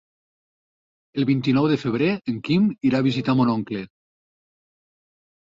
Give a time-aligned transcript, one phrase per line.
[1.21, 3.85] El vint-i-nou de febrer en Quim irà a visitar mon oncle.